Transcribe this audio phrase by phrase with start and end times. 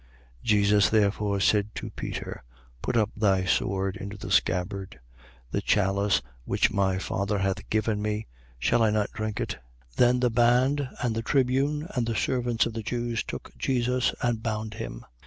[0.43, 0.43] 18:11.
[0.45, 2.43] Jesus therefore said to Peter:
[2.81, 4.99] Put up thy sword into the scabbard.
[5.51, 8.25] The chalice which my father hath given me,
[8.57, 9.59] shall I not drink it?
[9.91, 9.95] 18:12.
[9.97, 14.41] Then the band and the tribune and the servants of the Jews took Jesus and
[14.41, 15.05] bound him.